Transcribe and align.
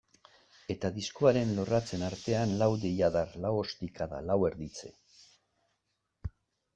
Eta 0.75 0.89
diskoaren 0.93 1.51
lorratzen 1.57 2.05
artean 2.07 2.53
lau 2.61 2.69
deiadar, 2.85 3.35
lau 3.43 3.51
ostikada, 3.59 4.23
lau 4.31 4.39
erditze. 4.49 4.91